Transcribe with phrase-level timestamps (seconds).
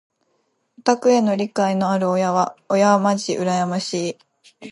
[0.79, 2.49] オタクへの理解のある親ま
[3.17, 4.17] じ羨ましい。